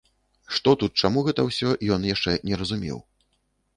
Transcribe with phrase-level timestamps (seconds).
[0.57, 2.97] Што тут чаму гэта ўсё, ён яшчэ не разумеў.